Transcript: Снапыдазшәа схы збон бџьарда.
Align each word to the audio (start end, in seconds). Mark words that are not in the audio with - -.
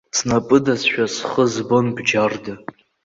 Снапыдазшәа 0.17 1.05
схы 1.13 1.43
збон 1.53 1.85
бџьарда. 1.95 2.53